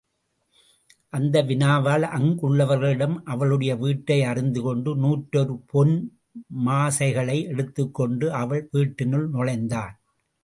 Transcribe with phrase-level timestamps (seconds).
[1.13, 5.93] அந்த வினாவால் அங்குள்ளவர்களிடம் அவளுடைய வீட்டை அறிந்துகொண்டு நூற்றொரு பொன்
[6.65, 9.93] மாசைகளை எடுத்துக்கொண்டு அவள் வீட்டினுள் நுழைந்தான்.